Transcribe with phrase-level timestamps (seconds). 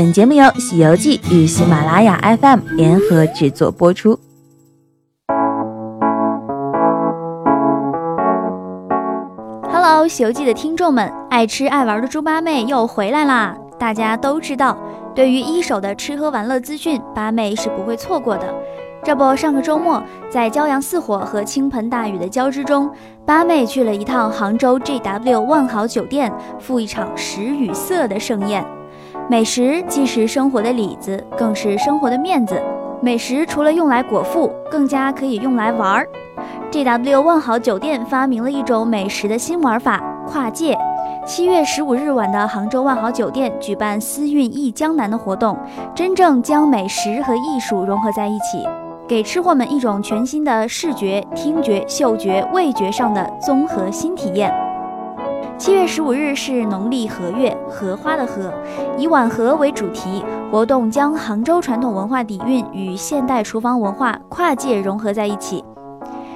[0.00, 4.16] 本节目由《西游记》与喜马拉雅 FM 联合制作播出。
[9.68, 13.56] Hello，《西游记》的听众们，爱吃爱玩的猪八妹又回来啦！
[13.76, 14.78] 大家都知道，
[15.16, 18.54] 对于一手的吃喝玩乐资讯，八妹是不会错过的。
[19.02, 22.88] 这不，上个周末在骄阳似火和倾盆大雨的交织中，
[23.26, 28.64] 八妹去了一趟杭州 JW 万豪酒店，赴一场食与色的盛宴。
[29.30, 32.58] 美食既是生活的里子，更是生活的面子。
[33.02, 36.08] 美食除了用来果腹，更加可以用来玩儿。
[36.70, 40.74] JW 万豪酒店发明了一种美食的新玩法——跨界。
[41.26, 45.54] 七月十五日晚的杭州万豪酒店举办“思韵忆江南”的活动，
[45.94, 48.66] 真正将美食和艺术融合在一起，
[49.06, 54.50] 给吃货们一种全新的视觉、听觉、嗅觉、味觉上的综合新体验。
[55.58, 58.54] 七月十五日是农历荷月，荷花的荷，
[58.96, 65.64] 以晚荷为主题，活动将杭州传统文化底蕴与现代厨房文化跨界融合在一起。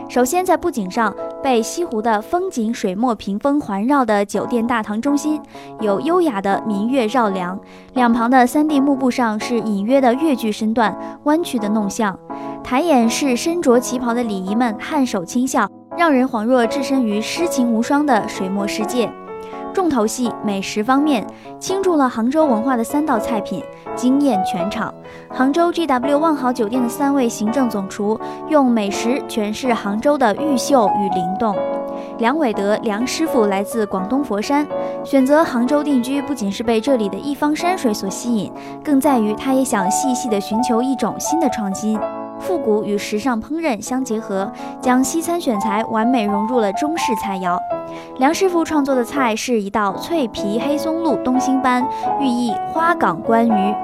[0.08, 5.40] 首先，在布景上，被西湖的风景水墨屏风环绕的酒店大堂中心，
[5.80, 7.56] 有优雅的明月绕梁，
[7.94, 12.18] 两旁的三 D 幕布上是隐约的越剧身段，弯曲的弄像，
[12.64, 15.68] 抬眼是身着旗袍的礼仪们颔首轻笑。
[15.94, 19.12] 让人恍若置身于诗情无双的水墨世界。
[19.72, 21.26] 重头戏美食方面，
[21.58, 23.62] 倾注了杭州文化的三道菜品，
[23.96, 24.92] 惊艳全场。
[25.30, 31.56] 杭州 GW 万豪酒店的三位行政总厨用美食诠释杭州的玉秀与灵动。
[32.18, 34.66] 梁伟德梁师傅来自广东佛山，
[35.04, 38.52] 选择杭州定居，不仅是被这里的一方山水所吸引，
[38.84, 41.98] 更在于他也想细细的寻求一种新的创新。
[42.42, 47.58] 复古与时尚烹饪相结合，将西餐选材完美融入了中式菜肴。
[48.18, 51.86] 梁师傅创作的菜是一道脆皮黑松露东星斑，
[52.20, 53.74] 寓意花岗观鱼。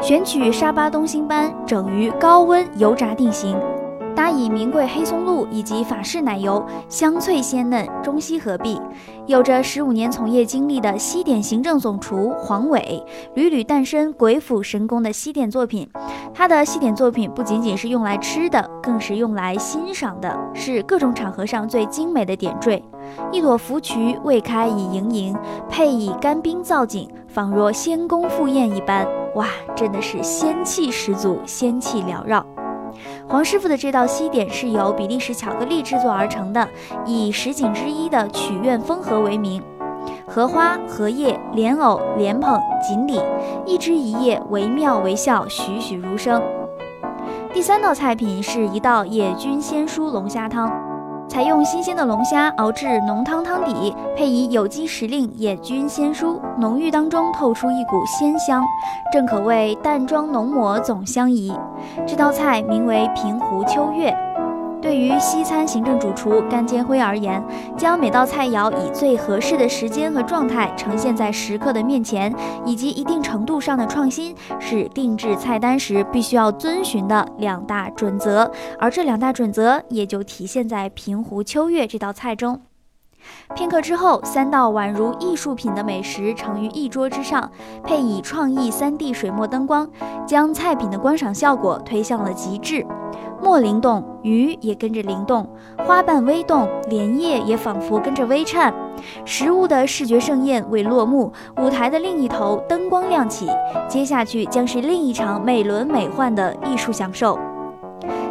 [0.00, 3.56] 选取沙巴东星斑整鱼高温油炸定型。
[4.14, 8.80] 搭以名贵黑松露以及法式奶油，香脆鲜嫩，中西合璧。
[9.26, 13.02] 有着十五年从业经历的西点行政总厨黄伟，
[13.34, 15.88] 屡屡诞生鬼斧神工的西点作品。
[16.34, 22.82] 他的西点作品不仅仅是用来吃的，更是用来欣赏的，是各种场合上最精美的点缀。
[23.30, 25.36] 一朵芙蕖未开已盈盈，
[25.68, 29.06] 配以干冰造景，仿若仙宫赴宴一般。
[29.34, 32.44] 哇，真的是仙气十足，仙气缭绕。
[33.32, 36.68] 黄师傅的这道西点是由比利时巧克力制作而成的，
[37.06, 39.62] 以十景之一的曲苑风荷为名，
[40.26, 43.18] 荷花、荷叶、莲藕、莲蓬、锦鲤，
[43.64, 46.42] 一枝一叶惟妙惟肖，栩栩如生。
[47.54, 50.91] 第三道菜品是一道野菌鲜蔬龙虾汤。
[51.32, 58.62] 采用新鲜的龙虾熬制浓汤汤底，配以有机时令野菌鲜蔬，浓郁当中透出一股鲜香，
[59.10, 61.50] 正可谓淡妆浓抹总相宜。
[62.06, 64.14] 这道菜名为平湖秋月。
[64.82, 67.42] 对于西餐行政主厨甘坚辉而言，
[67.76, 72.34] 将每道菜肴以最合适的时间和状态呈现在食客的面前，
[72.66, 78.50] 以及一定程度上的创新，是定制菜单时必须要遵循的两大准则。
[78.78, 82.60] 而这两大准则也就体现在平湖秋月这道菜中。
[83.54, 87.48] 片刻之后，三道宛如艺术品的美食呈于一桌之上，
[87.84, 89.88] 配以创意 3D 水墨灯光，
[90.26, 92.84] 将菜品的观赏效果推向了极致。
[93.52, 95.46] 墨灵动，鱼也跟着灵动，
[95.86, 98.72] 花瓣微动，莲叶也仿佛跟着微颤。
[99.26, 103.46] 食物的视觉盛宴未落幕，舞台的另一头灯光亮起，
[103.86, 107.38] 接下去将是另一场美轮美奂的艺术享受。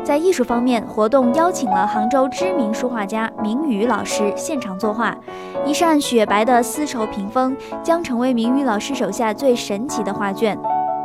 [0.03, 5.15] 在艺术方面，活动邀请了杭州知名书画家明宇老师现场作画，
[5.63, 10.57] 一扇雪白的丝绸屏风将成为明宇老师手下最神奇的画卷。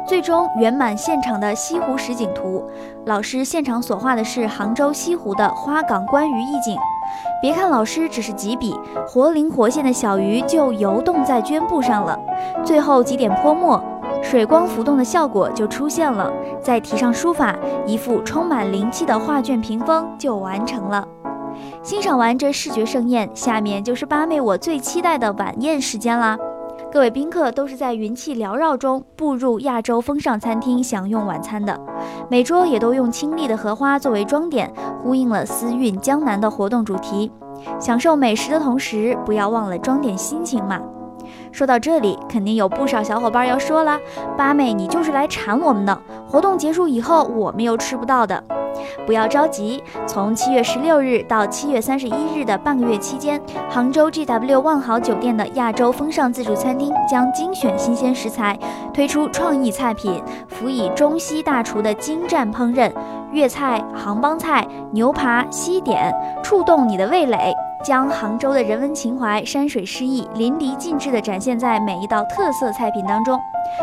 [0.06, 2.65] 最终圆满现场的西湖实景图，
[3.06, 6.78] 老师现场所画的是杭州西湖的花港观鱼意境。
[7.43, 8.75] 别看老师只是几笔，
[9.09, 12.16] 活灵活现的小鱼就游动在绢布上了。
[12.65, 13.83] 最后几点泼墨，
[14.22, 16.33] 水光浮动的效果就出现了。
[16.60, 21.07] 再提上书法，一幅充满灵气的画卷屏风就完成了。
[21.83, 26.39] 欣赏完这视觉盛宴，下面就是八妹我最期待的晚宴时间啦。
[26.92, 31.78] 各位宾客都是在云气缭绕中步入亚洲风尚餐厅享用晚餐的，
[32.30, 34.72] 每桌也都用清丽的荷花作为装点，
[35.03, 37.30] 呼应了“思韵江南”的活动主题。
[37.78, 40.80] 享受美食的同时，不要忘了装点心情嘛。
[41.53, 43.99] 说到这里，肯定有不少小伙伴要说了
[44.37, 45.99] ：“八妹，你就是来馋我们的！
[46.28, 48.43] 活动结束以后，我们又吃不到的。”
[49.07, 53.41] 不要着急，从七月十六日到七月三十一日的半个月期间，
[53.71, 58.59] 杭州 GW 万豪酒店的亚洲风尚自助餐厅将精选新鲜食材，
[58.93, 62.93] 推出创意菜品，辅以中西大厨的精湛烹饪，
[63.33, 66.13] 粤菜、杭帮菜、牛扒、西点，
[66.43, 67.55] 触动你的味蕾。
[67.86, 73.38] 将杭州的人文情怀、山水诗意淋漓尽致地展现在每一道特色菜品当中。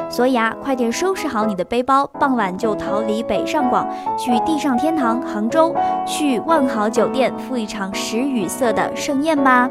[0.10, 5.74] 所以啊，快点收拾好你的背包，傍晚就逃离北上广，去地上天堂杭州，
[6.06, 9.70] 去万豪酒店赴一场食与色的盛宴吧！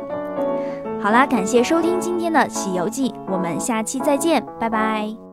[1.03, 5.32] 好啦，感谢收听今天的《喜游记》，我们下期再见，拜拜。